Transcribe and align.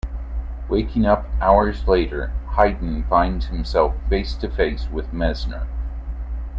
Waking 0.67 1.05
up 1.05 1.27
hours 1.39 1.87
later, 1.87 2.33
Hayden 2.57 3.03
finds 3.03 3.49
himself 3.49 3.93
face-to-face 4.09 4.89
with 4.89 5.13
Mezner. 5.13 5.67